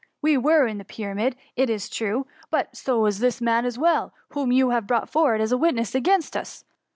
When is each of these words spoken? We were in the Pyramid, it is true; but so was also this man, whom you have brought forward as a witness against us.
We 0.19 0.35
were 0.35 0.65
in 0.65 0.79
the 0.79 0.83
Pyramid, 0.83 1.35
it 1.55 1.69
is 1.69 1.87
true; 1.87 2.25
but 2.49 2.75
so 2.75 2.99
was 3.01 3.17
also 3.17 3.21
this 3.21 3.39
man, 3.39 3.71
whom 4.29 4.51
you 4.51 4.71
have 4.71 4.87
brought 4.87 5.11
forward 5.11 5.41
as 5.41 5.51
a 5.51 5.59
witness 5.59 5.93
against 5.93 6.35
us. 6.35 6.65